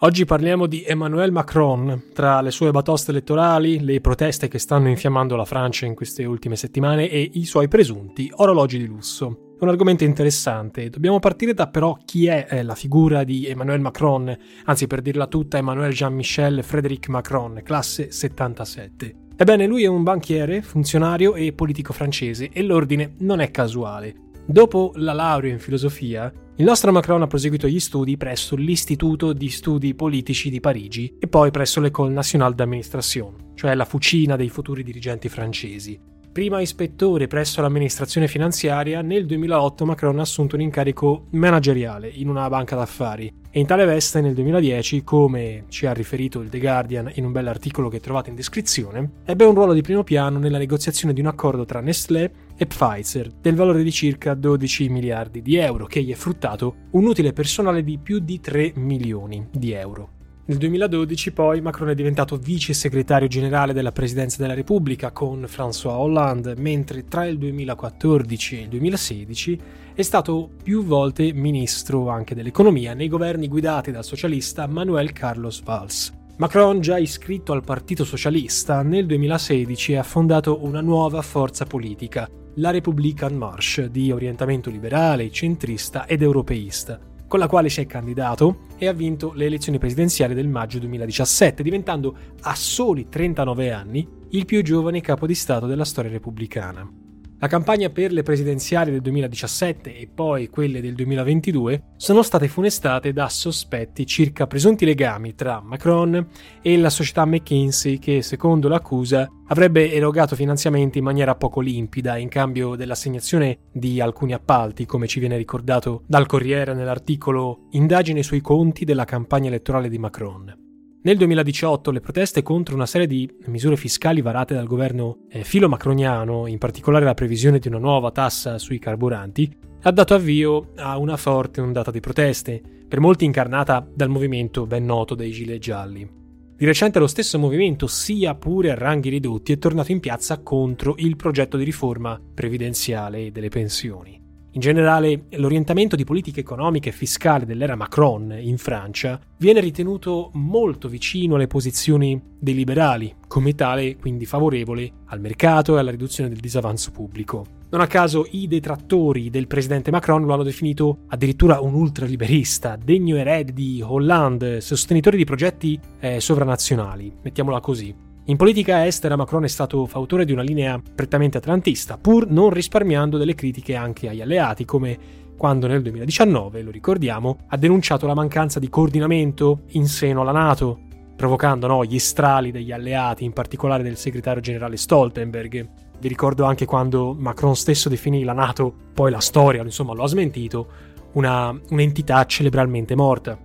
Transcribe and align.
Oggi 0.00 0.26
parliamo 0.26 0.66
di 0.66 0.84
Emmanuel 0.84 1.32
Macron, 1.32 2.10
tra 2.12 2.42
le 2.42 2.50
sue 2.50 2.70
batoste 2.70 3.12
elettorali, 3.12 3.82
le 3.82 4.02
proteste 4.02 4.46
che 4.46 4.58
stanno 4.58 4.90
infiammando 4.90 5.36
la 5.36 5.46
Francia 5.46 5.86
in 5.86 5.94
queste 5.94 6.26
ultime 6.26 6.54
settimane 6.54 7.08
e 7.08 7.30
i 7.32 7.46
suoi 7.46 7.66
presunti 7.66 8.30
orologi 8.34 8.76
di 8.76 8.84
lusso. 8.84 9.54
Un 9.58 9.68
argomento 9.70 10.04
interessante. 10.04 10.90
Dobbiamo 10.90 11.18
partire 11.18 11.54
da 11.54 11.68
però 11.68 11.96
chi 12.04 12.26
è 12.26 12.46
eh, 12.46 12.62
la 12.62 12.74
figura 12.74 13.24
di 13.24 13.46
Emmanuel 13.46 13.80
Macron, 13.80 14.36
anzi 14.66 14.86
per 14.86 15.00
dirla 15.00 15.28
tutta 15.28 15.56
Emmanuel 15.56 15.94
Jean-Michel 15.94 16.62
Frédéric 16.62 17.08
Macron, 17.08 17.62
classe 17.64 18.12
77. 18.12 19.14
Ebbene, 19.34 19.66
lui 19.66 19.84
è 19.84 19.86
un 19.86 20.02
banchiere, 20.02 20.60
funzionario 20.60 21.34
e 21.34 21.54
politico 21.54 21.94
francese 21.94 22.50
e 22.52 22.62
l'ordine 22.62 23.14
non 23.20 23.40
è 23.40 23.50
casuale. 23.50 24.25
Dopo 24.48 24.92
la 24.94 25.12
laurea 25.12 25.52
in 25.52 25.58
filosofia, 25.58 26.32
il 26.54 26.64
nostro 26.64 26.92
Macron 26.92 27.20
ha 27.20 27.26
proseguito 27.26 27.66
gli 27.66 27.80
studi 27.80 28.16
presso 28.16 28.54
l'Istituto 28.54 29.32
di 29.32 29.50
Studi 29.50 29.92
Politici 29.96 30.50
di 30.50 30.60
Parigi 30.60 31.16
e 31.18 31.26
poi 31.26 31.50
presso 31.50 31.80
l'École 31.80 32.12
Nationale 32.12 32.54
d'Administration, 32.54 33.54
cioè 33.56 33.74
la 33.74 33.84
fucina 33.84 34.36
dei 34.36 34.48
futuri 34.48 34.84
dirigenti 34.84 35.28
francesi. 35.28 35.98
Prima 36.30 36.60
ispettore 36.60 37.26
presso 37.26 37.60
l'amministrazione 37.60 38.28
finanziaria, 38.28 39.02
nel 39.02 39.26
2008 39.26 39.84
Macron 39.84 40.18
ha 40.20 40.22
assunto 40.22 40.54
un 40.54 40.62
incarico 40.62 41.26
manageriale 41.30 42.08
in 42.08 42.28
una 42.28 42.48
banca 42.48 42.76
d'affari 42.76 43.32
e 43.50 43.58
in 43.58 43.66
tale 43.66 43.84
veste 43.84 44.20
nel 44.20 44.34
2010, 44.34 45.02
come 45.02 45.64
ci 45.70 45.86
ha 45.86 45.92
riferito 45.92 46.40
il 46.40 46.50
The 46.50 46.60
Guardian 46.60 47.10
in 47.14 47.24
un 47.24 47.32
bell'articolo 47.32 47.88
che 47.88 48.00
trovate 48.00 48.30
in 48.30 48.36
descrizione, 48.36 49.12
ebbe 49.24 49.44
un 49.44 49.54
ruolo 49.54 49.72
di 49.72 49.80
primo 49.80 50.04
piano 50.04 50.38
nella 50.38 50.58
negoziazione 50.58 51.12
di 51.12 51.20
un 51.20 51.26
accordo 51.26 51.64
tra 51.64 51.80
Nestlé 51.80 52.30
e 52.56 52.66
Pfizer 52.66 53.30
del 53.40 53.54
valore 53.54 53.82
di 53.82 53.92
circa 53.92 54.34
12 54.34 54.88
miliardi 54.88 55.42
di 55.42 55.56
euro 55.56 55.86
che 55.86 56.02
gli 56.02 56.12
è 56.12 56.16
fruttato 56.16 56.86
un 56.92 57.04
utile 57.04 57.32
personale 57.32 57.82
di 57.84 57.98
più 57.98 58.18
di 58.18 58.40
3 58.40 58.72
milioni 58.76 59.46
di 59.50 59.72
euro. 59.72 60.10
Nel 60.48 60.58
2012 60.58 61.32
poi 61.32 61.60
Macron 61.60 61.88
è 61.88 61.94
diventato 61.96 62.36
vice 62.36 62.72
segretario 62.72 63.26
generale 63.26 63.72
della 63.72 63.90
Presidenza 63.90 64.40
della 64.40 64.54
Repubblica 64.54 65.10
con 65.10 65.44
François 65.48 65.96
Hollande, 65.96 66.54
mentre 66.56 67.04
tra 67.04 67.26
il 67.26 67.36
2014 67.36 68.56
e 68.56 68.60
il 68.62 68.68
2016 68.68 69.60
è 69.92 70.02
stato 70.02 70.48
più 70.62 70.84
volte 70.84 71.32
ministro 71.32 72.10
anche 72.10 72.36
dell'economia 72.36 72.94
nei 72.94 73.08
governi 73.08 73.48
guidati 73.48 73.90
dal 73.90 74.04
socialista 74.04 74.68
Manuel 74.68 75.10
Carlos 75.10 75.60
Valls. 75.64 76.12
Macron, 76.36 76.80
già 76.80 76.98
iscritto 76.98 77.52
al 77.52 77.64
Partito 77.64 78.04
Socialista, 78.04 78.82
nel 78.82 79.06
2016 79.06 79.96
ha 79.96 80.02
fondato 80.04 80.62
una 80.62 80.80
nuova 80.80 81.22
forza 81.22 81.64
politica, 81.64 82.28
la 82.56 82.70
Republican 82.70 83.34
Marche, 83.34 83.90
di 83.90 84.10
orientamento 84.10 84.70
liberale, 84.70 85.30
centrista 85.30 86.06
ed 86.06 86.22
europeista 86.22 86.98
con 87.28 87.40
la 87.40 87.48
quale 87.48 87.68
si 87.68 87.80
è 87.80 87.86
candidato 87.86 88.66
e 88.76 88.86
ha 88.86 88.92
vinto 88.92 89.32
le 89.34 89.46
elezioni 89.46 89.78
presidenziali 89.78 90.32
del 90.32 90.46
maggio 90.46 90.78
2017, 90.78 91.62
diventando 91.62 92.16
a 92.42 92.54
soli 92.54 93.08
39 93.08 93.72
anni 93.72 94.08
il 94.30 94.44
più 94.44 94.62
giovane 94.62 95.00
capo 95.00 95.26
di 95.26 95.34
Stato 95.34 95.66
della 95.66 95.84
storia 95.84 96.10
repubblicana. 96.10 97.05
La 97.38 97.48
campagna 97.48 97.90
per 97.90 98.12
le 98.12 98.22
presidenziali 98.22 98.90
del 98.90 99.02
2017 99.02 99.94
e 99.94 100.08
poi 100.12 100.48
quelle 100.48 100.80
del 100.80 100.94
2022 100.94 101.82
sono 101.96 102.22
state 102.22 102.48
funestate 102.48 103.12
da 103.12 103.28
sospetti 103.28 104.06
circa 104.06 104.46
presunti 104.46 104.86
legami 104.86 105.34
tra 105.34 105.60
Macron 105.60 106.28
e 106.62 106.78
la 106.78 106.88
società 106.88 107.26
McKinsey 107.26 107.98
che, 107.98 108.22
secondo 108.22 108.68
l'accusa, 108.68 109.28
avrebbe 109.48 109.92
erogato 109.92 110.34
finanziamenti 110.34 110.96
in 110.96 111.04
maniera 111.04 111.34
poco 111.34 111.60
limpida 111.60 112.16
in 112.16 112.28
cambio 112.28 112.74
dell'assegnazione 112.74 113.58
di 113.70 114.00
alcuni 114.00 114.32
appalti, 114.32 114.86
come 114.86 115.06
ci 115.06 115.20
viene 115.20 115.36
ricordato 115.36 116.04
dal 116.06 116.24
Corriere 116.24 116.72
nell'articolo 116.72 117.66
Indagine 117.72 118.22
sui 118.22 118.40
conti 118.40 118.86
della 118.86 119.04
campagna 119.04 119.48
elettorale 119.48 119.90
di 119.90 119.98
Macron. 119.98 120.65
Nel 121.06 121.18
2018 121.18 121.92
le 121.92 122.00
proteste 122.00 122.42
contro 122.42 122.74
una 122.74 122.84
serie 122.84 123.06
di 123.06 123.32
misure 123.44 123.76
fiscali 123.76 124.22
varate 124.22 124.54
dal 124.54 124.66
governo 124.66 125.18
eh, 125.28 125.44
filo-macroniano, 125.44 126.48
in 126.48 126.58
particolare 126.58 127.04
la 127.04 127.14
previsione 127.14 127.60
di 127.60 127.68
una 127.68 127.78
nuova 127.78 128.10
tassa 128.10 128.58
sui 128.58 128.80
carburanti, 128.80 129.56
ha 129.82 129.92
dato 129.92 130.14
avvio 130.14 130.72
a 130.74 130.98
una 130.98 131.16
forte 131.16 131.60
ondata 131.60 131.92
di 131.92 132.00
proteste, 132.00 132.60
per 132.88 132.98
molti 132.98 133.24
incarnata 133.24 133.88
dal 133.88 134.08
movimento 134.08 134.66
ben 134.66 134.84
noto 134.84 135.14
dei 135.14 135.30
Gilet 135.30 135.60
Gialli. 135.60 136.10
Di 136.56 136.64
recente 136.64 136.98
lo 136.98 137.06
stesso 137.06 137.38
movimento, 137.38 137.86
sia 137.86 138.34
pure 138.34 138.72
a 138.72 138.74
ranghi 138.74 139.08
ridotti, 139.08 139.52
è 139.52 139.58
tornato 139.58 139.92
in 139.92 140.00
piazza 140.00 140.40
contro 140.42 140.96
il 140.98 141.14
progetto 141.14 141.56
di 141.56 141.62
riforma 141.62 142.20
previdenziale 142.34 143.30
delle 143.30 143.48
pensioni. 143.48 144.25
In 144.56 144.62
generale, 144.62 145.24
l'orientamento 145.32 145.96
di 145.96 146.04
politica 146.04 146.40
economica 146.40 146.88
e 146.88 146.92
fiscale 146.92 147.44
dell'era 147.44 147.76
Macron 147.76 148.34
in 148.40 148.56
Francia 148.56 149.20
viene 149.36 149.60
ritenuto 149.60 150.30
molto 150.32 150.88
vicino 150.88 151.34
alle 151.34 151.46
posizioni 151.46 152.18
dei 152.38 152.54
liberali, 152.54 153.14
come 153.28 153.54
tale 153.54 153.96
quindi 153.96 154.24
favorevole 154.24 154.90
al 155.08 155.20
mercato 155.20 155.76
e 155.76 155.80
alla 155.80 155.90
riduzione 155.90 156.30
del 156.30 156.38
disavanzo 156.38 156.90
pubblico. 156.90 157.44
Non 157.68 157.82
a 157.82 157.86
caso 157.86 158.26
i 158.30 158.48
detrattori 158.48 159.28
del 159.28 159.46
presidente 159.46 159.90
Macron 159.90 160.24
lo 160.24 160.32
hanno 160.32 160.42
definito 160.42 161.00
addirittura 161.08 161.60
un 161.60 161.74
ultraliberista, 161.74 162.78
degno 162.82 163.16
erede 163.16 163.52
di 163.52 163.82
Hollande, 163.84 164.62
sostenitore 164.62 165.18
di 165.18 165.24
progetti 165.24 165.78
eh, 166.00 166.18
sovranazionali, 166.18 167.12
mettiamola 167.20 167.60
così. 167.60 168.05
In 168.28 168.36
politica 168.36 168.84
estera 168.84 169.14
Macron 169.14 169.44
è 169.44 169.48
stato 169.48 169.86
fautore 169.86 170.24
di 170.24 170.32
una 170.32 170.42
linea 170.42 170.82
prettamente 170.94 171.38
atlantista, 171.38 171.96
pur 171.96 172.28
non 172.28 172.50
risparmiando 172.50 173.18
delle 173.18 173.36
critiche 173.36 173.76
anche 173.76 174.08
agli 174.08 174.20
alleati, 174.20 174.64
come 174.64 174.98
quando 175.36 175.68
nel 175.68 175.80
2019, 175.80 176.62
lo 176.62 176.72
ricordiamo, 176.72 177.38
ha 177.46 177.56
denunciato 177.56 178.04
la 178.08 178.14
mancanza 178.14 178.58
di 178.58 178.68
coordinamento 178.68 179.60
in 179.70 179.86
seno 179.86 180.22
alla 180.22 180.32
Nato, 180.32 180.80
provocando 181.14 181.68
no, 181.68 181.84
gli 181.84 182.00
strali 182.00 182.50
degli 182.50 182.72
alleati, 182.72 183.22
in 183.22 183.32
particolare 183.32 183.84
del 183.84 183.96
segretario 183.96 184.42
generale 184.42 184.76
Stoltenberg. 184.76 185.68
Vi 186.00 186.08
ricordo 186.08 186.42
anche 186.42 186.64
quando 186.64 187.14
Macron 187.16 187.54
stesso 187.54 187.88
definì 187.88 188.24
la 188.24 188.32
Nato, 188.32 188.74
poi 188.92 189.12
la 189.12 189.20
storia 189.20 189.62
insomma 189.62 189.94
lo 189.94 190.02
ha 190.02 190.08
smentito, 190.08 190.66
una, 191.12 191.56
un'entità 191.70 192.24
cerebralmente 192.26 192.96
morta. 192.96 193.38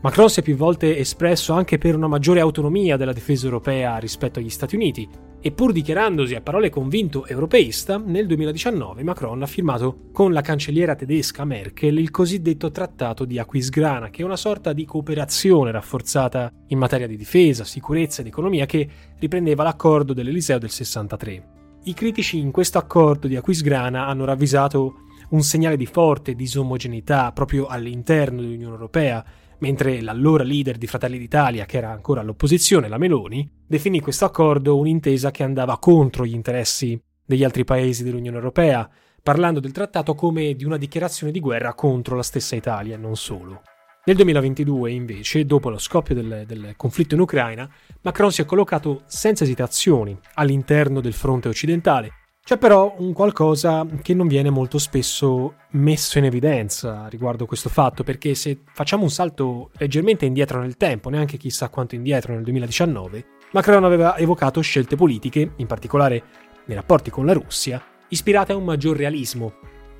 Macron 0.00 0.30
si 0.30 0.38
è 0.38 0.42
più 0.44 0.54
volte 0.54 0.96
espresso 0.96 1.54
anche 1.54 1.76
per 1.76 1.96
una 1.96 2.06
maggiore 2.06 2.38
autonomia 2.38 2.96
della 2.96 3.12
difesa 3.12 3.46
europea 3.46 3.98
rispetto 3.98 4.38
agli 4.38 4.48
Stati 4.48 4.76
Uniti 4.76 5.08
e 5.40 5.50
pur 5.50 5.72
dichiarandosi 5.72 6.36
a 6.36 6.40
parole 6.40 6.70
convinto 6.70 7.26
europeista, 7.26 7.98
nel 7.98 8.28
2019 8.28 9.02
Macron 9.02 9.42
ha 9.42 9.46
firmato 9.46 10.10
con 10.12 10.32
la 10.32 10.40
cancelliera 10.40 10.94
tedesca 10.94 11.44
Merkel 11.44 11.98
il 11.98 12.12
cosiddetto 12.12 12.70
Trattato 12.70 13.24
di 13.24 13.40
Aquisgrana, 13.40 14.08
che 14.10 14.22
è 14.22 14.24
una 14.24 14.36
sorta 14.36 14.72
di 14.72 14.84
cooperazione 14.84 15.72
rafforzata 15.72 16.52
in 16.68 16.78
materia 16.78 17.08
di 17.08 17.16
difesa, 17.16 17.64
sicurezza 17.64 18.20
ed 18.20 18.28
economia 18.28 18.66
che 18.66 18.88
riprendeva 19.18 19.64
l'accordo 19.64 20.12
dell'Eliseo 20.12 20.58
del 20.58 20.70
63. 20.70 21.48
I 21.84 21.94
critici 21.94 22.38
in 22.38 22.52
questo 22.52 22.78
accordo 22.78 23.26
di 23.26 23.34
Aquisgrana 23.34 24.06
hanno 24.06 24.24
ravvisato 24.24 25.06
un 25.30 25.42
segnale 25.42 25.76
di 25.76 25.86
forte 25.86 26.34
disomogeneità 26.34 27.32
proprio 27.32 27.66
all'interno 27.66 28.40
dell'Unione 28.40 28.74
Europea, 28.74 29.24
mentre 29.58 30.00
l'allora 30.00 30.44
leader 30.44 30.76
di 30.76 30.86
Fratelli 30.86 31.18
d'Italia, 31.18 31.66
che 31.66 31.76
era 31.76 31.90
ancora 31.90 32.20
all'opposizione, 32.20 32.88
la 32.88 32.98
Meloni, 32.98 33.48
definì 33.66 34.00
questo 34.00 34.24
accordo 34.24 34.78
un'intesa 34.78 35.30
che 35.30 35.42
andava 35.42 35.78
contro 35.78 36.24
gli 36.24 36.34
interessi 36.34 37.00
degli 37.24 37.44
altri 37.44 37.64
paesi 37.64 38.04
dell'Unione 38.04 38.36
Europea, 38.36 38.88
parlando 39.22 39.60
del 39.60 39.72
trattato 39.72 40.14
come 40.14 40.54
di 40.54 40.64
una 40.64 40.76
dichiarazione 40.76 41.32
di 41.32 41.40
guerra 41.40 41.74
contro 41.74 42.16
la 42.16 42.22
stessa 42.22 42.56
Italia, 42.56 42.96
non 42.96 43.16
solo. 43.16 43.62
Nel 44.04 44.16
2022, 44.16 44.90
invece, 44.90 45.44
dopo 45.44 45.68
lo 45.68 45.76
scoppio 45.76 46.14
del, 46.14 46.44
del, 46.46 46.72
conflitto 46.76 47.14
in 47.14 47.20
Ucraina, 47.20 47.70
Macron 48.00 48.32
si 48.32 48.40
è 48.40 48.46
collocato 48.46 49.02
senza 49.04 49.44
esitazioni 49.44 50.18
all'interno 50.34 51.02
del 51.02 51.12
fronte 51.12 51.48
occidentale. 51.48 52.12
C'è 52.48 52.56
però 52.56 52.94
un 52.96 53.12
qualcosa 53.12 53.86
che 54.00 54.14
non 54.14 54.26
viene 54.26 54.48
molto 54.48 54.78
spesso 54.78 55.56
messo 55.72 56.16
in 56.16 56.24
evidenza 56.24 57.06
riguardo 57.08 57.44
questo 57.44 57.68
fatto, 57.68 58.04
perché 58.04 58.34
se 58.34 58.62
facciamo 58.72 59.02
un 59.02 59.10
salto 59.10 59.68
leggermente 59.76 60.24
indietro 60.24 60.58
nel 60.58 60.78
tempo, 60.78 61.10
neanche 61.10 61.36
chissà 61.36 61.68
quanto 61.68 61.94
indietro 61.94 62.32
nel 62.32 62.44
2019, 62.44 63.26
Macron 63.52 63.84
aveva 63.84 64.16
evocato 64.16 64.62
scelte 64.62 64.96
politiche, 64.96 65.52
in 65.56 65.66
particolare 65.66 66.22
nei 66.64 66.76
rapporti 66.76 67.10
con 67.10 67.26
la 67.26 67.34
Russia, 67.34 67.84
ispirate 68.08 68.52
a 68.52 68.56
un 68.56 68.64
maggior 68.64 68.96
realismo. 68.96 69.52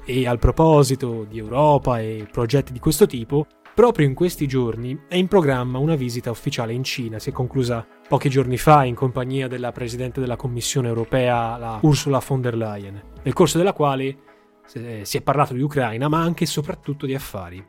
E 0.07 0.27
al 0.27 0.39
proposito 0.39 1.27
di 1.29 1.37
Europa 1.37 2.01
e 2.01 2.27
progetti 2.33 2.73
di 2.73 2.79
questo 2.79 3.05
tipo, 3.05 3.47
Proprio 3.79 4.09
in 4.09 4.15
questi 4.15 4.49
giorni 4.49 5.05
è 5.07 5.15
in 5.15 5.29
programma 5.29 5.79
una 5.79 5.95
visita 5.95 6.33
ufficiale 6.33 6.73
in 6.73 6.83
Cina, 6.83 7.21
si 7.21 7.31
è 7.31 7.33
conclusa 7.33 7.87
pochi 8.09 8.31
giorni 8.31 8.57
fa 8.57 8.85
in 8.85 8.95
compagnia 8.95 9.49
della 9.49 9.71
Presidente 9.71 10.19
della 10.19 10.37
Commissione 10.37 10.89
europea, 10.89 11.59
la 11.59 11.79
Ursula 11.83 12.23
von 12.27 12.41
der 12.41 12.57
Leyen, 12.57 13.03
nel 13.23 13.35
corso 13.35 13.59
della 13.59 13.75
quale 13.75 14.17
si 14.65 15.17
è 15.17 15.21
parlato 15.21 15.53
di 15.53 15.61
Ucraina, 15.61 16.09
ma 16.09 16.21
anche 16.21 16.45
e 16.45 16.47
soprattutto 16.47 17.05
di 17.07 17.15
affari. 17.15 17.65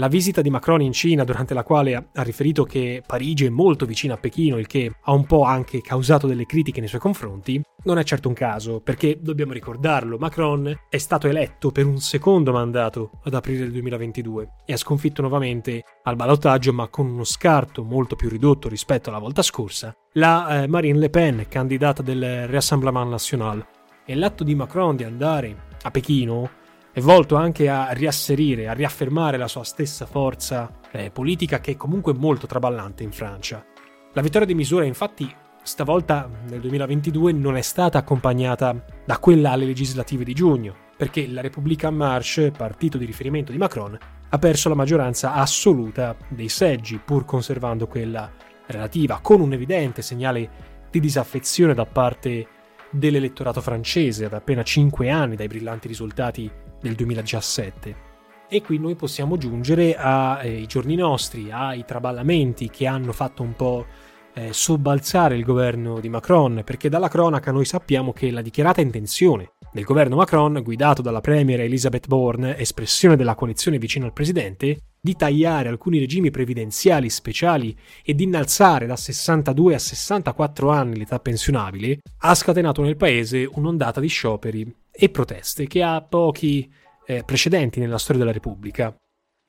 La 0.00 0.08
visita 0.08 0.40
di 0.40 0.48
Macron 0.48 0.80
in 0.80 0.92
Cina, 0.92 1.24
durante 1.24 1.52
la 1.52 1.62
quale 1.62 1.94
ha 1.94 2.22
riferito 2.22 2.64
che 2.64 3.02
Parigi 3.06 3.44
è 3.44 3.50
molto 3.50 3.84
vicina 3.84 4.14
a 4.14 4.16
Pechino, 4.16 4.56
il 4.56 4.66
che 4.66 4.90
ha 4.98 5.12
un 5.12 5.26
po' 5.26 5.42
anche 5.42 5.82
causato 5.82 6.26
delle 6.26 6.46
critiche 6.46 6.80
nei 6.80 6.88
suoi 6.88 7.02
confronti, 7.02 7.60
non 7.82 7.98
è 7.98 8.02
certo 8.02 8.26
un 8.26 8.32
caso, 8.32 8.80
perché 8.80 9.18
dobbiamo 9.20 9.52
ricordarlo, 9.52 10.16
Macron 10.16 10.74
è 10.88 10.96
stato 10.96 11.28
eletto 11.28 11.70
per 11.70 11.84
un 11.84 11.98
secondo 11.98 12.50
mandato 12.50 13.10
ad 13.24 13.34
aprile 13.34 13.58
del 13.58 13.72
2022 13.72 14.48
e 14.64 14.72
ha 14.72 14.78
sconfitto 14.78 15.20
nuovamente 15.20 15.82
al 16.04 16.16
ballottaggio, 16.16 16.72
ma 16.72 16.88
con 16.88 17.04
uno 17.04 17.24
scarto 17.24 17.84
molto 17.84 18.16
più 18.16 18.30
ridotto 18.30 18.70
rispetto 18.70 19.10
alla 19.10 19.18
volta 19.18 19.42
scorsa, 19.42 19.94
la 20.14 20.62
eh, 20.62 20.66
Marine 20.66 20.98
Le 20.98 21.10
Pen, 21.10 21.44
candidata 21.46 22.00
del 22.00 22.48
Rassemblement 22.48 23.10
National. 23.10 23.66
E 24.06 24.14
l'atto 24.14 24.44
di 24.44 24.54
Macron 24.54 24.96
di 24.96 25.04
andare 25.04 25.68
a 25.82 25.90
Pechino 25.90 26.58
è 26.92 27.00
volto 27.00 27.36
anche 27.36 27.68
a 27.68 27.90
riasserire, 27.92 28.68
a 28.68 28.72
riaffermare 28.72 29.36
la 29.36 29.46
sua 29.46 29.62
stessa 29.62 30.06
forza 30.06 30.80
eh, 30.90 31.10
politica 31.10 31.60
che 31.60 31.72
è 31.72 31.76
comunque 31.76 32.12
molto 32.14 32.48
traballante 32.48 33.04
in 33.04 33.12
Francia. 33.12 33.64
La 34.12 34.22
vittoria 34.22 34.46
di 34.46 34.54
misura 34.54 34.84
infatti 34.84 35.32
stavolta 35.62 36.28
nel 36.48 36.58
2022 36.60 37.32
non 37.32 37.56
è 37.56 37.60
stata 37.60 37.98
accompagnata 37.98 38.84
da 39.04 39.18
quella 39.18 39.52
alle 39.52 39.66
legislative 39.66 40.24
di 40.24 40.34
giugno, 40.34 40.74
perché 40.96 41.28
la 41.28 41.40
Repubblica 41.40 41.88
en 41.88 41.94
Marche, 41.94 42.50
partito 42.50 42.98
di 42.98 43.04
riferimento 43.04 43.52
di 43.52 43.58
Macron, 43.58 43.96
ha 44.28 44.38
perso 44.38 44.68
la 44.68 44.74
maggioranza 44.74 45.34
assoluta 45.34 46.16
dei 46.28 46.48
seggi, 46.48 46.98
pur 46.98 47.24
conservando 47.24 47.86
quella 47.86 48.30
relativa, 48.66 49.20
con 49.22 49.40
un 49.40 49.52
evidente 49.52 50.02
segnale 50.02 50.50
di 50.90 50.98
disaffezione 50.98 51.72
da 51.72 51.86
parte 51.86 52.46
dell'elettorato 52.90 53.60
francese 53.60 54.24
ad 54.24 54.32
appena 54.32 54.64
5 54.64 55.08
anni 55.08 55.36
dai 55.36 55.46
brillanti 55.46 55.86
risultati 55.86 56.50
del 56.80 56.94
2017. 56.94 58.08
E 58.48 58.62
qui 58.62 58.78
noi 58.78 58.96
possiamo 58.96 59.36
giungere 59.36 59.94
ai 59.94 60.62
eh, 60.62 60.66
giorni 60.66 60.96
nostri, 60.96 61.52
ai 61.52 61.84
traballamenti 61.84 62.68
che 62.68 62.86
hanno 62.86 63.12
fatto 63.12 63.42
un 63.42 63.54
po' 63.54 63.86
eh, 64.34 64.52
sobbalzare 64.52 65.36
il 65.36 65.44
governo 65.44 66.00
di 66.00 66.08
Macron, 66.08 66.62
perché 66.64 66.88
dalla 66.88 67.08
cronaca 67.08 67.52
noi 67.52 67.64
sappiamo 67.64 68.12
che 68.12 68.30
la 68.30 68.42
dichiarata 68.42 68.80
intenzione 68.80 69.52
del 69.72 69.84
governo 69.84 70.16
Macron, 70.16 70.60
guidato 70.64 71.00
dalla 71.00 71.20
premier 71.20 71.60
Elizabeth 71.60 72.08
Bourne, 72.08 72.58
espressione 72.58 73.14
della 73.14 73.36
coalizione 73.36 73.78
vicino 73.78 74.06
al 74.06 74.12
presidente, 74.12 74.78
di 75.00 75.14
tagliare 75.14 75.68
alcuni 75.68 75.98
regimi 75.98 76.30
previdenziali 76.30 77.08
speciali 77.08 77.76
e 78.04 78.14
di 78.14 78.24
innalzare 78.24 78.86
da 78.86 78.96
62 78.96 79.74
a 79.74 79.78
64 79.78 80.70
anni 80.70 80.98
l'età 80.98 81.20
pensionabile, 81.20 82.00
ha 82.18 82.34
scatenato 82.34 82.82
nel 82.82 82.96
paese 82.96 83.48
un'ondata 83.50 84.00
di 84.00 84.08
scioperi 84.08 84.79
e 85.02 85.08
proteste 85.08 85.66
che 85.66 85.82
ha 85.82 86.02
pochi 86.02 86.70
eh, 87.06 87.22
precedenti 87.24 87.80
nella 87.80 87.96
storia 87.96 88.20
della 88.20 88.34
Repubblica. 88.34 88.94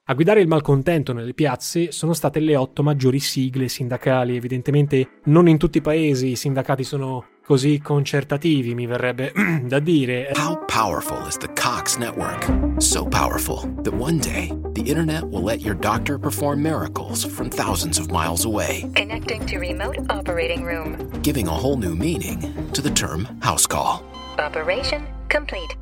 A 0.06 0.14
guidare 0.14 0.42
il 0.42 0.48
malcontento 0.48 1.14
nelle 1.14 1.34
piazze 1.34 1.92
sono 1.92 2.14
state 2.14 2.40
le 2.40 2.56
otto 2.56 2.84
maggiori 2.84 3.20
sigle 3.20 3.68
sindacali. 3.68 4.36
Evidentemente 4.36 5.20
non 5.26 5.48
in 5.48 5.58
tutti 5.58 5.78
i 5.78 5.82
paesi 5.82 6.30
i 6.30 6.36
sindacati 6.36 6.84
sono 6.84 7.26
così 7.46 7.80
concertativi, 7.80 8.74
mi 8.74 8.86
verrebbe 8.86 9.34
da 9.64 9.80
dire. 9.80 10.32
How 10.36 10.58
powerful 10.66 11.28
is 11.28 11.38
the 11.38 11.50
Cox 11.54 11.98
network? 11.98 12.50
So 12.78 13.06
powerful 13.06 13.70
that 13.84 13.94
one 13.94 14.20
day 14.20 14.52
the 14.74 14.82
internet 14.82 15.24
will 15.24 15.44
let 15.44 15.62
your 15.62 15.76
doctor 15.76 16.18
perform 16.18 16.62
miracles 16.62 17.26
from 17.26 17.50
thousands 17.50 18.00
of 18.00 18.10
miles 18.10 18.46
away. 18.46 18.90
Connecting 18.96 19.46
to 19.48 19.60
remote 19.60 19.98
operating 20.10 20.64
room. 20.64 20.98
Giving 21.22 21.48
a 21.48 21.54
whole 21.54 21.78
new 21.78 21.96
meaning 21.96 22.40
to 22.72 22.82
the 22.82 22.92
term 22.92 23.28
house 23.42 23.68
call. 23.68 24.02
Operation 24.40 25.06
complete. 25.32 25.76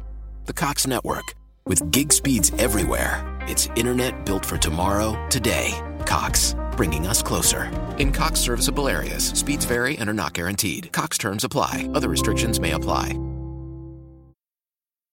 The 0.45 0.53
Cox 0.53 0.87
network 0.87 1.33
with 1.65 1.91
gig 1.91 2.13
speeds 2.13 2.51
everywhere. 2.57 3.25
It's 3.47 3.67
internet 3.75 4.25
built 4.25 4.45
for 4.45 4.57
tomorrow, 4.57 5.17
today. 5.29 5.73
Cox, 6.05 6.55
bringing 6.75 7.07
us 7.07 7.21
closer. 7.21 7.69
In 7.97 8.11
Cox 8.11 8.39
serviceable 8.39 8.87
areas, 8.87 9.25
speeds 9.33 9.65
vary 9.65 9.97
and 9.97 10.09
are 10.09 10.13
not 10.13 10.33
guaranteed. 10.33 10.91
Cox 10.91 11.17
terms 11.17 11.43
apply, 11.43 11.89
other 11.93 12.09
restrictions 12.09 12.59
may 12.59 12.71
apply. 12.71 13.17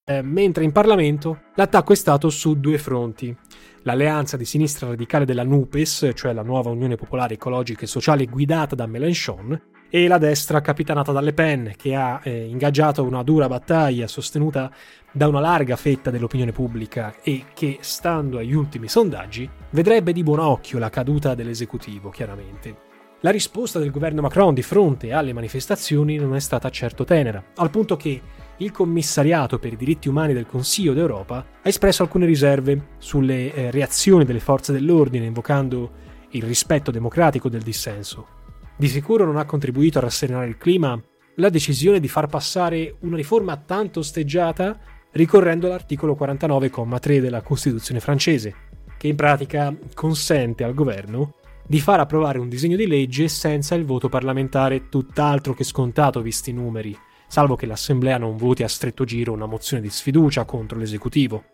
Eh, 0.09 0.23
mentre 0.23 0.63
in 0.63 0.71
Parlamento 0.71 1.41
l'attacco 1.57 1.93
è 1.93 1.97
stato 1.97 2.31
su 2.31 2.61
due 2.61 2.79
fronti. 2.79 3.37
L'alleanza 3.83 4.37
di 4.37 4.45
sinistra 4.45 4.87
radicale 4.87 5.25
della 5.25 5.43
NUPES, 5.43 6.11
cioè 6.15 6.33
la 6.33 6.43
nuova 6.43 6.71
Unione 6.71 6.95
Popolare 6.95 7.35
Ecologica 7.35 7.83
e 7.83 7.89
Sociale 7.89 8.27
guidata 8.27 8.77
da 8.77 8.87
Mélenchon, 8.87 9.61
e 9.89 10.09
la 10.09 10.19
destra 10.19 10.61
capitanata 10.61 11.13
da 11.13 11.21
Le 11.21 11.33
Pen, 11.33 11.75
che 11.77 11.95
ha 11.95 12.21
eh, 12.23 12.47
ingaggiato 12.47 13.03
una 13.05 13.23
dura 13.23 13.49
battaglia 13.49 14.07
sostenuta 14.07 14.71
da 15.13 15.29
una 15.29 15.41
larga 15.41 15.77
fetta 15.77 16.11
dell'opinione 16.11 16.53
pubblica 16.53 17.15
e 17.23 17.45
che, 17.55 17.79
stando 17.81 18.39
agli 18.39 18.53
ultimi 18.53 18.89
sondaggi, 18.89 19.49
vedrebbe 19.71 20.13
di 20.13 20.23
buon 20.23 20.41
occhio 20.41 20.79
la 20.79 20.91
caduta 20.91 21.35
dell'esecutivo, 21.35 22.11
chiaramente. 22.11 22.85
La 23.21 23.31
risposta 23.31 23.79
del 23.79 23.91
governo 23.91 24.21
Macron 24.21 24.53
di 24.53 24.63
fronte 24.63 25.13
alle 25.13 25.33
manifestazioni 25.33 26.17
non 26.17 26.35
è 26.35 26.41
stata 26.41 26.69
certo 26.69 27.05
tenera, 27.05 27.43
al 27.57 27.71
punto 27.71 27.97
che 27.97 28.21
il 28.59 28.71
commissariato 28.71 29.59
per 29.59 29.73
i 29.73 29.77
diritti 29.77 30.09
umani 30.09 30.35
del 30.35 30.47
Consiglio 30.47 30.93
d'Europa 30.93 31.37
ha 31.63 31.69
espresso 31.69 32.03
alcune 32.03 32.27
riserve 32.27 32.89
sulle 32.99 33.53
eh, 33.55 33.71
reazioni 33.71 34.25
delle 34.25 34.41
forze 34.41 34.73
dell'ordine, 34.73 35.25
invocando 35.25 35.91
il 36.31 36.43
rispetto 36.43 36.91
democratico 36.91 37.49
del 37.49 37.63
dissenso. 37.63 38.36
Di 38.79 38.89
sicuro 38.89 39.25
non 39.25 39.39
ha 39.39 39.47
contribuito 39.47 39.97
a 39.97 40.03
rasserenare 40.03 40.49
il 40.49 40.59
clima 40.59 41.01
la 41.37 41.49
decisione 41.49 41.99
di 41.99 42.09
far 42.09 42.27
passare 42.27 42.97
una 43.01 43.17
riforma 43.17 43.57
tanto 43.57 44.01
osteggiata 44.01 44.79
ricorrendo 45.13 45.67
all'articolo 45.67 46.15
49,3 46.19 47.21
della 47.21 47.41
Costituzione 47.41 48.01
francese, 48.01 48.55
che 48.99 49.09
in 49.09 49.17
pratica 49.17 49.75
consente 49.95 50.63
al 50.63 50.75
governo 50.75 51.35
di 51.67 51.81
far 51.81 52.01
approvare 52.01 52.39
un 52.39 52.51
disegno 52.51 52.77
di 52.77 52.87
legge 52.87 53.29
senza 53.29 53.75
il 53.75 53.85
voto 53.85 54.11
parlamentare, 54.11 54.89
tutt'altro 54.91 55.55
che 55.55 55.65
scontato 55.65 56.21
visti 56.21 56.51
i 56.51 56.55
numeri, 56.55 56.97
salvo 57.27 57.57
che 57.57 57.67
l'Assemblea 57.67 58.19
non 58.19 58.37
voti 58.37 58.63
a 58.63 58.69
stretto 58.69 59.05
giro 59.05 59.33
una 59.33 59.47
mozione 59.47 59.83
di 59.83 59.91
sfiducia 59.91 60.45
contro 60.45 60.79
l'esecutivo. 60.79 61.45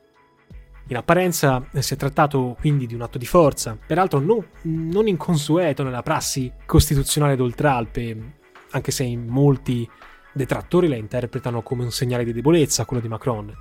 In 0.88 0.96
apparenza 0.96 1.64
si 1.78 1.94
è 1.94 1.96
trattato 1.96 2.56
quindi 2.58 2.86
di 2.86 2.94
un 2.94 3.02
atto 3.02 3.16
di 3.16 3.26
forza, 3.26 3.78
peraltro 3.86 4.18
no, 4.18 4.44
non 4.62 5.06
inconsueto 5.06 5.82
nella 5.82 6.02
prassi 6.02 6.52
costituzionale 6.66 7.36
d'Oltralpe, 7.36 8.40
anche 8.70 8.90
se 8.90 9.04
in 9.04 9.26
molti 9.26 9.88
detrattori 10.32 10.88
la 10.88 10.96
interpretano 10.96 11.62
come 11.62 11.84
un 11.84 11.92
segnale 11.92 12.24
di 12.24 12.32
debolezza, 12.32 12.84
quello 12.84 13.02
di 13.02 13.08
Macron. 13.08 13.54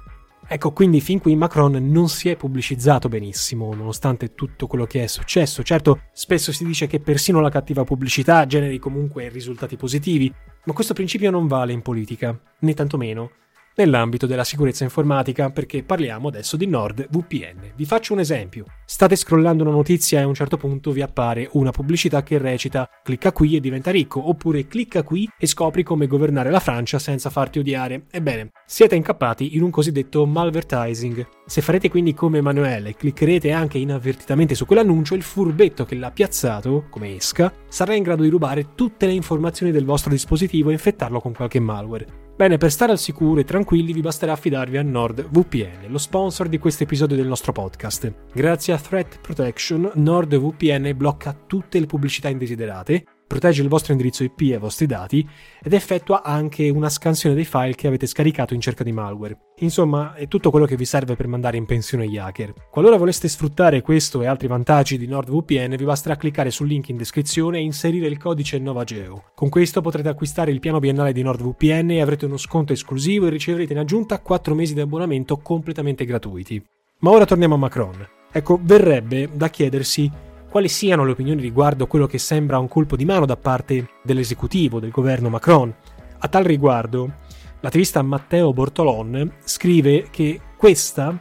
Ecco, 0.48 0.74
quindi 0.74 1.00
fin 1.00 1.20
qui 1.20 1.36
Macron 1.36 1.72
non 1.90 2.10
si 2.10 2.28
è 2.28 2.36
pubblicizzato 2.36 3.08
benissimo, 3.08 3.74
nonostante 3.74 4.34
tutto 4.34 4.68
quello 4.68 4.86
che 4.86 5.04
è 5.04 5.08
successo. 5.08 5.64
Certo, 5.64 6.02
spesso 6.12 6.52
si 6.52 6.66
dice 6.66 6.88
che 6.88 7.00
persino 7.00 7.40
la 7.40 7.50
cattiva 7.50 7.86
pubblicità 7.86 8.46
generi 8.46 8.78
comunque 8.78 9.30
risultati 9.30 9.78
positivi, 9.78 10.34
ma 10.66 10.74
questo 10.74 10.94
principio 10.94 11.32
non 11.32 11.48
vale 11.48 11.72
in 11.72 11.82
politica, 11.82 12.38
né 12.60 12.74
tantomeno 12.74 13.32
nell'ambito 13.76 14.26
della 14.26 14.44
sicurezza 14.44 14.84
informatica 14.84 15.50
perché 15.50 15.84
parliamo 15.84 16.28
adesso 16.28 16.58
di 16.58 16.68
NordVPN. 16.68 17.74
Vi 17.76 17.86
faccio 17.86 18.14
un 18.14 18.20
esempio. 18.20 18.66
State 18.86 19.16
scrollando 19.16 19.64
una 19.64 19.72
notizia 19.72 20.20
e 20.20 20.24
a 20.24 20.28
un 20.28 20.34
certo 20.34 20.58
punto 20.58 20.92
vi 20.92 21.02
appare 21.02 21.48
una 21.54 21.72
pubblicità 21.72 22.24
che 22.24 22.38
recita 22.38 22.90
clicca 23.04 23.32
qui 23.32 23.56
e 23.56 23.60
diventa 23.60 23.92
ricco 23.92 24.28
oppure 24.28 24.68
clicca 24.68 25.04
qui 25.04 25.30
e 25.38 25.48
scopri 25.48 25.84
come 25.84 26.08
governare 26.08 26.52
la 26.52 26.60
Francia 26.60 27.00
senza 27.00 27.30
farti 27.30 27.60
odiare. 27.60 28.06
Ebbene, 28.12 28.52
siete 28.66 28.96
incappati 28.96 29.56
in 29.56 29.64
un 29.64 29.70
cosiddetto 29.70 30.26
malvertising. 30.26 31.28
Se 31.52 31.60
farete 31.60 31.90
quindi 31.90 32.14
come 32.14 32.38
Emanuele 32.38 32.88
e 32.92 32.96
cliccherete 32.96 33.52
anche 33.52 33.78
inavvertitamente 33.78 34.56
su 34.56 34.66
quell'annuncio, 34.66 35.16
il 35.16 35.22
furbetto 35.22 35.84
che 35.84 35.96
l'ha 35.96 36.10
piazzato, 36.10 36.86
come 36.90 37.18
esca, 37.18 37.54
sarà 37.68 37.94
in 37.94 38.04
grado 38.04 38.24
di 38.24 38.30
rubare 38.30 38.74
tutte 38.74 39.06
le 39.06 39.12
informazioni 39.12 39.74
del 39.74 39.84
vostro 39.84 40.12
dispositivo 40.12 40.70
e 40.70 40.72
infettarlo 40.72 41.20
con 41.20 41.34
qualche 41.34 41.60
malware. 41.60 42.08
Bene, 42.38 42.56
per 42.56 42.72
stare 42.72 42.94
al 42.94 43.00
sicuro 43.00 43.42
e 43.42 43.44
tranquilli 43.44 43.92
vi 43.92 44.00
basterà 44.00 44.32
affidarvi 44.32 44.78
a 44.78 44.82
NordVPN, 44.82 45.88
lo 45.90 45.98
sponsor 45.98 46.48
di 46.48 46.58
questo 46.58 46.84
episodio 46.84 47.18
del 47.18 47.28
nostro 47.28 47.52
podcast. 47.52 48.14
Grazie 48.32 48.72
a 48.72 48.78
Threat 48.78 49.20
Protection, 49.20 49.92
NordVPN 49.96 50.94
blocca 50.96 51.38
tutte 51.48 51.82
le 51.82 51.86
pubblicità 51.86 52.30
indesiderate 52.30 53.04
protegge 53.32 53.62
il 53.62 53.70
vostro 53.70 53.94
indirizzo 53.94 54.26
IP 54.26 54.42
e 54.42 54.56
i 54.56 54.58
vostri 54.58 54.86
dati 54.86 55.26
ed 55.64 55.72
effettua 55.72 56.22
anche 56.22 56.68
una 56.68 56.90
scansione 56.90 57.34
dei 57.34 57.46
file 57.46 57.76
che 57.76 57.88
avete 57.88 58.06
scaricato 58.06 58.54
in 58.54 58.60
cerca 58.60 58.84
di 58.84 58.92
malware. 58.92 59.38
Insomma, 59.60 60.16
è 60.16 60.28
tutto 60.28 60.52
quello 60.52 60.66
che 60.66 60.76
vi 60.76 60.84
serve 60.84 61.16
per 61.16 61.28
mandare 61.28 61.56
in 61.56 61.66
pensione 61.66 62.10
gli 62.10 62.18
hacker. 62.18 62.54
Qualora 62.70 62.98
voleste 62.98 63.30
sfruttare 63.30 63.82
questo 63.82 64.22
e 64.22 64.26
altri 64.26 64.48
vantaggi 64.48 64.98
di 64.98 65.08
NordVPN, 65.08 65.78
vi 65.78 65.86
basterà 65.86 66.18
cliccare 66.18 66.52
sul 66.52 66.68
link 66.68 66.90
in 66.90 66.98
descrizione 66.98 67.60
e 67.60 67.62
inserire 67.62 68.08
il 68.08 68.18
codice 68.18 68.60
NovaGeo. 68.60 69.32
Con 69.34 69.48
questo 69.48 69.80
potrete 69.80 70.10
acquistare 70.10 70.52
il 70.52 70.60
piano 70.60 70.80
biennale 70.80 71.14
di 71.14 71.24
NordVPN 71.24 71.92
e 71.92 72.02
avrete 72.02 72.26
uno 72.26 72.36
sconto 72.36 72.74
esclusivo 72.74 73.28
e 73.28 73.30
riceverete 73.30 73.72
in 73.72 73.80
aggiunta 73.80 74.20
4 74.20 74.54
mesi 74.54 74.74
di 74.74 74.82
abbonamento 74.82 75.38
completamente 75.38 76.04
gratuiti. 76.04 76.62
Ma 77.00 77.12
ora 77.12 77.26
torniamo 77.26 77.56
a 77.56 77.58
Macron. 77.58 78.08
Ecco, 78.30 78.60
verrebbe 78.62 79.30
da 79.32 79.50
chiedersi 79.50 80.12
quali 80.52 80.68
siano 80.68 81.06
le 81.06 81.12
opinioni 81.12 81.40
riguardo 81.40 81.88
quello 81.88 82.08
che 82.08 82.18
sembra 82.18 82.60
un 82.60 82.68
colpo 82.68 82.98
di 82.98 83.06
mano 83.06 83.26
da 83.26 83.38
parte 83.38 83.88
dell'esecutivo 84.04 84.82
del 84.82 84.92
governo 84.92 85.30
Macron. 85.30 85.74
A 86.20 86.28
tal 86.28 86.44
riguardo, 86.44 87.20
l'attivista 87.62 88.02
Matteo 88.02 88.52
Bortolon 88.52 89.36
scrive 89.46 90.10
che 90.12 90.42
questa, 90.58 91.18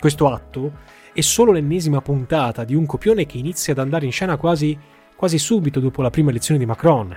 questo 0.00 0.26
atto 0.26 0.72
è 1.12 1.20
solo 1.20 1.52
l'ennesima 1.52 2.02
puntata 2.02 2.64
di 2.64 2.74
un 2.74 2.84
copione 2.84 3.24
che 3.24 3.38
inizia 3.38 3.72
ad 3.72 3.78
andare 3.78 4.04
in 4.04 4.10
scena 4.10 4.36
quasi, 4.36 4.76
quasi 5.14 5.38
subito 5.38 5.78
dopo 5.78 6.02
la 6.02 6.10
prima 6.10 6.30
elezione 6.30 6.58
di 6.58 6.66
Macron. 6.66 7.16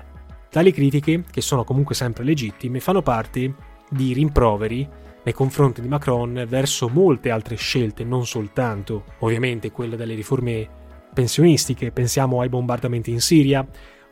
Tali 0.51 0.72
critiche, 0.72 1.24
che 1.31 1.41
sono 1.41 1.63
comunque 1.63 1.95
sempre 1.95 2.24
legittime, 2.24 2.79
fanno 2.79 3.01
parte 3.01 3.55
di 3.89 4.13
rimproveri 4.13 4.88
nei 5.24 5.34
confronti 5.34 5.81
di 5.81 5.88
Macron 5.88 6.45
verso 6.48 6.89
molte 6.89 7.31
altre 7.31 7.55
scelte, 7.55 8.03
non 8.03 8.27
soltanto 8.27 9.05
ovviamente 9.22 9.72
quella 9.72 9.95
delle 9.95 10.13
riforme 10.13 10.84
pensionistiche, 11.15 11.91
pensiamo 11.91 12.41
ai 12.41 12.50
bombardamenti 12.50 13.10
in 13.10 13.19
Siria 13.19 13.67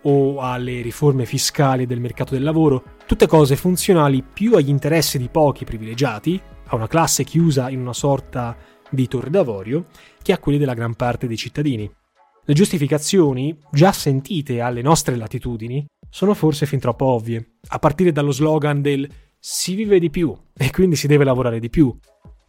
o 0.06 0.40
alle 0.40 0.82
riforme 0.82 1.26
fiscali 1.26 1.86
del 1.86 2.00
mercato 2.00 2.34
del 2.34 2.44
lavoro, 2.44 2.96
tutte 3.06 3.28
cose 3.28 3.56
funzionali 3.56 4.24
più 4.24 4.56
agli 4.56 4.70
interessi 4.70 5.20
di 5.20 5.30
pochi 5.30 5.66
privilegiati, 5.66 6.42
a 6.66 6.76
una 6.76 6.88
classe 6.88 7.24
chiusa 7.24 7.70
in 7.70 7.80
una 7.80 7.94
sorta 7.94 8.58
di 8.90 9.08
torre 9.08 9.30
d'avorio, 9.30 9.86
che 10.22 10.34
a 10.34 10.40
quelli 10.40 10.58
della 10.58 10.74
gran 10.74 10.96
parte 10.96 11.28
dei 11.28 11.38
cittadini. 11.38 11.90
Le 12.46 12.54
giustificazioni, 12.54 13.56
già 13.72 13.92
sentite 13.92 14.60
alle 14.60 14.82
nostre 14.82 15.16
latitudini, 15.16 15.86
sono 16.10 16.34
forse 16.34 16.66
fin 16.66 16.80
troppo 16.80 17.06
ovvie, 17.06 17.58
a 17.68 17.80
partire 17.80 18.12
dallo 18.12 18.32
slogan 18.32 18.82
del 18.82 19.08
si 19.40 19.76
vive 19.76 20.00
di 20.00 20.10
più 20.10 20.36
e 20.54 20.72
quindi 20.72 20.96
si 20.96 21.08
deve 21.08 21.24
lavorare 21.24 21.60
di 21.60 21.70
più, 21.70 21.94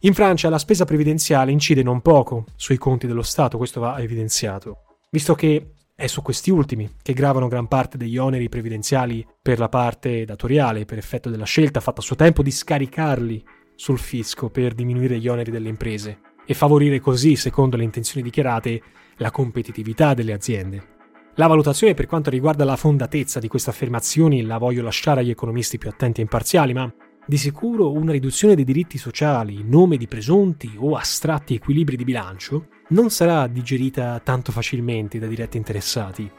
in 0.05 0.13
Francia 0.13 0.49
la 0.49 0.59
spesa 0.59 0.85
previdenziale 0.85 1.51
incide 1.51 1.81
non 1.81 1.99
poco 2.01 2.45
sui 2.55 2.77
conti 2.77 3.07
dello 3.07 3.23
Stato, 3.23 3.57
questo 3.57 3.79
va 3.79 3.99
evidenziato, 3.99 4.99
visto 5.09 5.33
che 5.33 5.71
è 5.95 6.05
su 6.05 6.21
questi 6.21 6.51
ultimi 6.51 6.87
che 7.01 7.13
gravano 7.13 7.47
gran 7.47 7.67
parte 7.67 7.97
degli 7.97 8.19
oneri 8.19 8.47
previdenziali 8.47 9.25
per 9.41 9.57
la 9.57 9.67
parte 9.67 10.23
datoriale, 10.23 10.85
per 10.85 10.99
effetto 10.99 11.31
della 11.31 11.45
scelta 11.45 11.79
fatta 11.79 12.01
a 12.01 12.03
suo 12.03 12.15
tempo 12.15 12.43
di 12.43 12.51
scaricarli 12.51 13.43
sul 13.73 13.97
fisco 13.97 14.49
per 14.49 14.75
diminuire 14.75 15.17
gli 15.17 15.27
oneri 15.27 15.49
delle 15.49 15.69
imprese 15.69 16.19
e 16.45 16.53
favorire 16.53 16.99
così, 16.99 17.35
secondo 17.35 17.75
le 17.75 17.83
intenzioni 17.83 18.21
dichiarate, 18.21 18.81
la 19.17 19.31
competitività 19.31 20.13
delle 20.13 20.33
aziende. 20.33 20.93
La 21.37 21.47
valutazione 21.47 21.95
per 21.95 22.05
quanto 22.05 22.29
riguarda 22.29 22.63
la 22.63 22.75
fondatezza 22.75 23.39
di 23.39 23.47
queste 23.47 23.71
affermazioni 23.71 24.43
la 24.43 24.59
voglio 24.59 24.83
lasciare 24.83 25.21
agli 25.21 25.31
economisti 25.31 25.79
più 25.79 25.89
attenti 25.89 26.19
e 26.19 26.23
imparziali, 26.23 26.73
ma 26.73 26.93
di 27.25 27.37
sicuro 27.37 27.91
una 27.91 28.11
riduzione 28.11 28.55
dei 28.55 28.63
diritti 28.63 28.97
sociali 28.97 29.55
in 29.55 29.69
nome 29.69 29.97
di 29.97 30.07
presunti 30.07 30.71
o 30.77 30.95
astratti 30.95 31.55
equilibri 31.55 31.95
di 31.95 32.03
bilancio 32.03 32.67
non 32.89 33.09
sarà 33.09 33.47
digerita 33.47 34.19
tanto 34.23 34.51
facilmente 34.51 35.17
dai 35.17 35.29
diretti 35.29 35.57
interessati. 35.57 36.29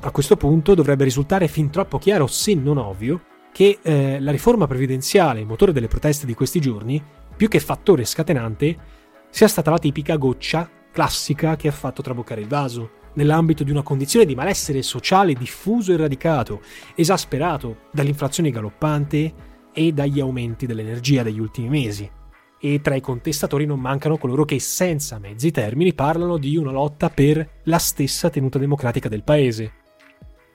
A 0.00 0.10
questo 0.12 0.36
punto 0.36 0.74
dovrebbe 0.74 1.02
risultare 1.02 1.48
fin 1.48 1.70
troppo 1.70 1.98
chiaro, 1.98 2.28
se 2.28 2.54
non 2.54 2.78
ovvio, 2.78 3.22
che 3.50 3.80
eh, 3.82 4.20
la 4.20 4.30
riforma 4.30 4.68
previdenziale, 4.68 5.44
motore 5.44 5.72
delle 5.72 5.88
proteste 5.88 6.24
di 6.24 6.34
questi 6.34 6.60
giorni, 6.60 7.02
più 7.36 7.48
che 7.48 7.58
fattore 7.58 8.04
scatenante, 8.04 8.76
sia 9.30 9.48
stata 9.48 9.72
la 9.72 9.78
tipica 9.78 10.16
goccia 10.16 10.70
classica 10.92 11.56
che 11.56 11.66
ha 11.66 11.72
fatto 11.72 12.00
traboccare 12.00 12.40
il 12.40 12.46
vaso, 12.46 12.90
nell'ambito 13.14 13.64
di 13.64 13.72
una 13.72 13.82
condizione 13.82 14.24
di 14.24 14.36
malessere 14.36 14.82
sociale 14.82 15.34
diffuso 15.34 15.92
e 15.92 15.96
radicato, 15.96 16.60
esasperato 16.94 17.88
dall'inflazione 17.92 18.50
galoppante 18.50 19.46
e 19.72 19.92
dagli 19.92 20.20
aumenti 20.20 20.66
dell'energia 20.66 21.22
degli 21.22 21.38
ultimi 21.38 21.68
mesi. 21.68 22.10
E 22.60 22.80
tra 22.80 22.94
i 22.96 23.00
contestatori 23.00 23.66
non 23.66 23.78
mancano 23.78 24.18
coloro 24.18 24.44
che 24.44 24.58
senza 24.58 25.18
mezzi 25.18 25.50
termini 25.50 25.94
parlano 25.94 26.38
di 26.38 26.56
una 26.56 26.72
lotta 26.72 27.08
per 27.08 27.60
la 27.64 27.78
stessa 27.78 28.30
tenuta 28.30 28.58
democratica 28.58 29.08
del 29.08 29.22
paese. 29.22 29.72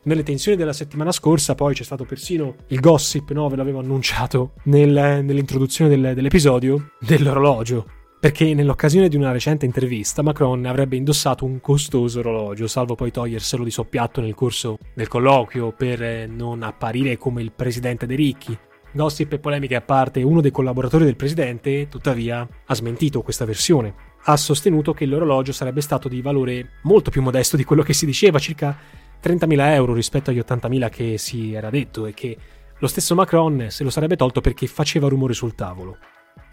Nelle 0.06 0.24
tensioni 0.24 0.58
della 0.58 0.74
settimana 0.74 1.14
scorsa 1.14 1.56
poi 1.56 1.74
c'è 1.74 1.84
stato 1.84 2.04
persino 2.04 2.56
il 2.68 2.82
gossip, 2.82 3.32
no? 3.32 3.48
ve 3.48 3.56
l'avevo 3.56 3.80
annunciato 3.80 4.52
nel, 4.64 5.24
nell'introduzione 5.24 5.90
del, 5.90 6.14
dell'episodio, 6.14 6.92
dell'orologio. 7.00 7.86
Perché 8.20 8.54
nell'occasione 8.54 9.10
di 9.10 9.16
una 9.16 9.32
recente 9.32 9.66
intervista 9.66 10.22
Macron 10.22 10.66
avrebbe 10.66 10.96
indossato 10.96 11.44
un 11.46 11.60
costoso 11.60 12.20
orologio, 12.20 12.68
salvo 12.68 12.96
poi 12.96 13.12
toglierselo 13.12 13.64
di 13.64 13.72
soppiatto 13.72 14.22
nel 14.22 14.34
corso 14.34 14.78
del 14.94 15.10
colloquio 15.10 15.72
per 15.72 16.28
non 16.30 16.64
apparire 16.64 17.18
come 17.18 17.42
il 17.42 17.52
presidente 17.52 18.06
dei 18.06 18.16
ricchi. 18.16 18.58
Gossip 18.94 19.34
e 19.34 19.40
polemiche 19.40 19.76
a 19.76 19.82
parte, 19.82 20.22
uno 20.22 20.40
dei 20.40 20.52
collaboratori 20.52 21.04
del 21.04 21.16
presidente, 21.16 21.88
tuttavia, 21.90 22.48
ha 22.66 22.76
smentito 22.76 23.24
questa 23.24 23.44
versione. 23.44 23.94
Ha 24.26 24.38
sostenuto 24.38 24.94
che 24.94 25.08
l'orologio 25.08 25.52
sarebbe 25.52 25.82
stato 25.82 26.08
di 26.08 26.22
valore 26.22 26.74
molto 26.84 27.10
più 27.10 27.24
modesto 27.24 27.58
di 27.58 27.64
quello 27.64 27.82
che 27.82 27.94
si 27.94 28.06
diceva, 28.06 28.38
circa 28.38 28.78
30.000 29.22 29.60
euro 29.74 29.94
rispetto 29.94 30.30
agli 30.30 30.38
80.000 30.38 30.90
che 30.90 31.18
si 31.18 31.54
era 31.54 31.72
detto, 31.72 32.06
e 32.06 32.14
che 32.14 32.38
lo 32.78 32.88
stesso 32.88 33.16
Macron 33.16 33.68
se 33.70 33.84
lo 33.84 33.90
sarebbe 33.90 34.16
tolto 34.16 34.42
perché 34.42 34.68
faceva 34.68 35.08
rumore 35.08 35.34
sul 35.34 35.56
tavolo. 35.56 35.98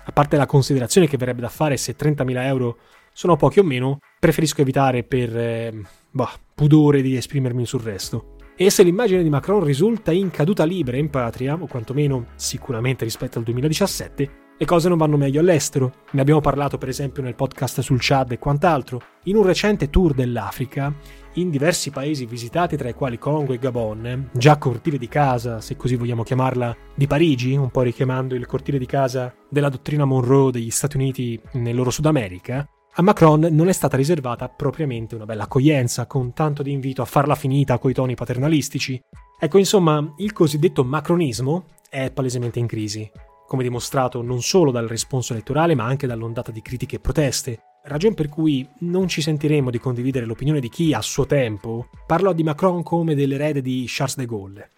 A 0.05 0.13
parte 0.13 0.39
la 0.39 0.47
considerazione 0.47 1.07
che 1.07 1.19
verrebbe 1.19 1.43
da 1.43 1.51
fare 1.51 1.77
se 1.77 1.95
30.000 1.95 2.45
euro 2.45 2.79
sono 3.13 3.37
pochi 3.37 3.59
o 3.59 3.65
meno, 3.65 3.99
preferisco 4.19 4.63
evitare 4.63 5.03
per 5.03 5.37
eh, 5.37 5.83
bah, 6.11 6.33
pudore 6.55 7.03
di 7.03 7.17
esprimermi 7.17 7.67
sul 7.67 7.83
resto. 7.83 8.37
E 8.63 8.69
se 8.69 8.83
l'immagine 8.83 9.23
di 9.23 9.31
Macron 9.31 9.65
risulta 9.65 10.13
in 10.13 10.31
caduta 10.31 10.65
libera 10.65 10.99
in 10.99 11.09
patria, 11.09 11.55
o 11.59 11.67
quantomeno 11.67 12.27
sicuramente 12.35 13.05
rispetto 13.05 13.39
al 13.39 13.45
2017, 13.45 14.31
le 14.59 14.67
cose 14.67 14.91
non 14.91 14.99
vanno 14.99 15.17
meglio 15.17 15.41
all'estero. 15.41 15.91
Ne 16.11 16.21
abbiamo 16.21 16.43
parlato 16.43 16.77
per 16.77 16.91
esempio 16.91 17.23
nel 17.23 17.35
podcast 17.35 17.81
sul 17.81 17.97
Chad 18.03 18.33
e 18.33 18.39
quant'altro. 18.39 19.01
In 19.25 19.37
un 19.37 19.45
recente 19.45 19.89
tour 19.89 20.13
dell'Africa, 20.13 20.93
in 21.37 21.49
diversi 21.49 21.89
paesi 21.89 22.27
visitati 22.27 22.77
tra 22.77 22.91
i 22.91 22.93
quali 22.93 23.17
Congo 23.17 23.55
e 23.55 23.59
Gabon, 23.59 24.29
già 24.35 24.59
cortile 24.59 24.99
di 24.99 25.09
casa, 25.09 25.63
se 25.63 25.77
così 25.77 25.97
vogliamo 25.97 26.23
chiamarla, 26.23 26.77
di 26.95 27.07
Parigi, 27.07 27.57
un 27.57 27.71
po' 27.71 27.81
richiamando 27.81 28.35
il 28.35 28.45
cortile 28.45 28.77
di 28.77 28.85
casa 28.85 29.35
della 29.49 29.71
dottrina 29.71 30.05
Monroe 30.05 30.51
degli 30.53 30.69
Stati 30.69 30.99
Uniti 30.99 31.41
nel 31.53 31.75
loro 31.75 31.89
Sud 31.89 32.05
America, 32.05 32.69
a 32.95 33.03
Macron 33.03 33.49
non 33.53 33.69
è 33.69 33.73
stata 33.73 33.97
riservata 33.97 34.49
propriamente 34.49 35.15
una 35.15 35.25
bella 35.25 35.45
accoglienza, 35.45 36.07
con 36.07 36.33
tanto 36.33 36.63
di 36.63 36.73
invito 36.73 37.03
a 37.03 37.07
farla 37.07 37.37
finita 37.37 37.79
coi 37.79 37.93
toni 37.93 38.15
paternalistici. 38.15 39.01
Ecco, 39.39 39.59
insomma, 39.59 40.15
il 40.19 40.33
cosiddetto 40.33 40.83
macronismo 40.83 41.67
è 41.89 42.11
palesemente 42.11 42.59
in 42.59 42.67
crisi, 42.67 43.09
come 43.47 43.63
dimostrato 43.63 44.23
non 44.23 44.43
solo 44.43 44.73
dal 44.73 44.89
responso 44.89 45.33
elettorale, 45.33 45.77
ma 45.77 45.85
anche 45.85 46.09
dall'ondata 46.09 46.51
di 46.51 46.63
critiche 46.63 46.97
e 46.97 47.01
proteste, 47.01 47.61
ragion 47.85 48.15
per 48.15 48.29
cui 48.29 48.69
non 48.81 49.07
ci 49.07 49.23
sentiremo 49.23 49.71
di 49.71 49.79
condividere 49.79 50.27
l'opinione 50.27 50.61
di 50.61 50.69
chi, 50.69 50.93
a 50.93 51.01
suo 51.01 51.27
tempo, 51.27 51.89
parlò 52.07 52.33
di 52.33 52.43
Macron 52.43 52.83
come 52.83 53.15
dell'erede 53.15 53.63
di 53.63 53.85
Charles 53.87 54.17
de 54.17 54.27
Gaulle. 54.27 54.71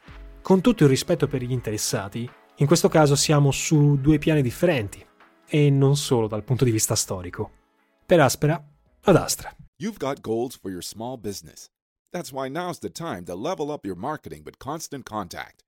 Con 0.42 0.60
tutto 0.60 0.82
il 0.84 0.90
rispetto 0.90 1.26
per 1.26 1.42
gli 1.42 1.52
interessati, 1.52 2.28
in 2.56 2.66
questo 2.66 2.88
caso 2.88 3.16
siamo 3.16 3.50
su 3.50 3.98
due 4.00 4.18
piani 4.18 4.42
differenti, 4.42 5.04
e 5.48 5.70
non 5.70 5.96
solo 5.96 6.28
dal 6.28 6.44
punto 6.44 6.64
di 6.64 6.70
vista 6.70 6.94
storico. 6.94 7.61
Ad 9.06 9.16
astra. 9.16 9.54
You've 9.78 9.98
got 9.98 10.20
goals 10.20 10.54
for 10.54 10.70
your 10.70 10.82
small 10.82 11.16
business. 11.16 11.70
That's 12.12 12.30
why 12.30 12.48
now's 12.48 12.78
the 12.78 12.90
time 12.90 13.24
to 13.24 13.34
level 13.34 13.72
up 13.72 13.86
your 13.86 13.94
marketing 13.94 14.42
with 14.44 14.58
Constant 14.58 15.06
Contact. 15.06 15.64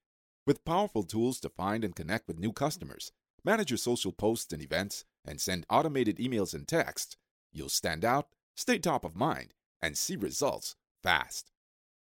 With 0.47 0.65
powerful 0.67 1.05
tools 1.05 1.41
to 1.41 1.49
find 1.49 1.85
and 1.85 1.97
connect 1.97 2.29
with 2.29 2.39
new 2.39 2.53
customers, 2.53 3.13
manage 3.47 3.71
your 3.71 3.79
social 3.79 4.13
posts 4.13 4.53
and 4.53 4.61
events, 4.61 5.07
and 5.27 5.41
send 5.41 5.65
automated 5.71 6.19
emails 6.19 6.53
and 6.53 6.69
texts, 6.69 7.17
you'll 7.51 7.71
stand 7.71 8.05
out, 8.05 8.29
stay 8.55 8.79
top 8.79 9.07
of 9.07 9.17
mind, 9.17 9.55
and 9.81 9.97
see 9.97 10.15
results 10.15 10.77
fast. 11.03 11.51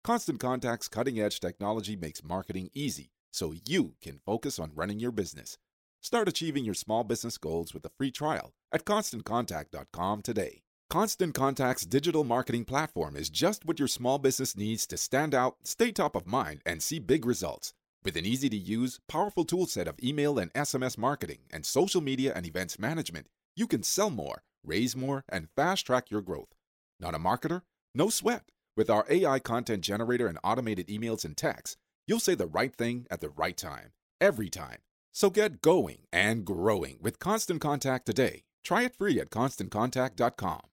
Constant 0.02 0.40
Contact's 0.40 0.88
cutting 0.88 1.20
edge 1.20 1.38
technology 1.38 1.94
makes 1.94 2.24
marketing 2.24 2.68
easy 2.74 3.10
so 3.32 3.54
you 3.64 3.94
can 4.02 4.18
focus 4.26 4.58
on 4.58 4.72
running 4.74 4.98
your 4.98 5.12
business. 5.12 5.56
Start 6.02 6.28
achieving 6.28 6.64
your 6.64 6.74
small 6.74 7.04
business 7.04 7.38
goals 7.38 7.74
with 7.74 7.84
a 7.84 7.90
free 7.98 8.10
trial 8.10 8.52
at 8.72 8.84
constantcontact.com 8.84 10.22
today. 10.22 10.62
Constant 10.88 11.34
Contact's 11.34 11.84
digital 11.84 12.22
marketing 12.22 12.64
platform 12.64 13.16
is 13.16 13.28
just 13.28 13.64
what 13.64 13.80
your 13.80 13.88
small 13.88 14.18
business 14.18 14.56
needs 14.56 14.86
to 14.86 14.96
stand 14.96 15.34
out, 15.34 15.56
stay 15.64 15.90
top 15.90 16.14
of 16.14 16.28
mind, 16.28 16.62
and 16.64 16.80
see 16.80 17.00
big 17.00 17.26
results. 17.26 17.72
With 18.04 18.16
an 18.16 18.24
easy 18.24 18.48
to 18.48 18.56
use, 18.56 19.00
powerful 19.08 19.44
toolset 19.44 19.88
of 19.88 19.98
email 20.00 20.38
and 20.38 20.52
SMS 20.52 20.96
marketing 20.96 21.40
and 21.50 21.66
social 21.66 22.00
media 22.00 22.32
and 22.36 22.46
events 22.46 22.78
management, 22.78 23.26
you 23.56 23.66
can 23.66 23.82
sell 23.82 24.10
more, 24.10 24.44
raise 24.64 24.94
more, 24.94 25.24
and 25.28 25.48
fast 25.56 25.86
track 25.86 26.08
your 26.08 26.22
growth. 26.22 26.54
Not 27.00 27.16
a 27.16 27.18
marketer? 27.18 27.62
No 27.92 28.08
sweat. 28.08 28.44
With 28.76 28.88
our 28.88 29.06
AI 29.10 29.40
content 29.40 29.82
generator 29.82 30.28
and 30.28 30.38
automated 30.44 30.86
emails 30.86 31.24
and 31.24 31.36
texts, 31.36 31.78
you'll 32.06 32.20
say 32.20 32.36
the 32.36 32.46
right 32.46 32.72
thing 32.72 33.08
at 33.10 33.20
the 33.20 33.30
right 33.30 33.56
time, 33.56 33.90
every 34.20 34.50
time. 34.50 34.78
So 35.16 35.30
get 35.30 35.62
going 35.62 36.00
and 36.12 36.44
growing 36.44 36.98
with 37.00 37.18
Constant 37.18 37.58
Contact 37.58 38.04
today. 38.04 38.42
Try 38.62 38.82
it 38.82 38.94
free 38.94 39.18
at 39.18 39.30
constantcontact.com. 39.30 40.66